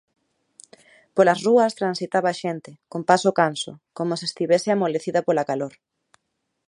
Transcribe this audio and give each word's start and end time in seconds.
Polas 1.15 1.39
rúas 1.47 1.77
transitaba 1.79 2.29
a 2.31 2.37
xente, 2.41 2.71
con 2.91 3.01
paso 3.09 3.29
canso, 3.39 3.71
como 3.97 4.13
se 4.19 4.25
estivese 4.31 4.69
amolecida 4.71 5.25
pola 5.27 5.47
calor. 5.49 5.73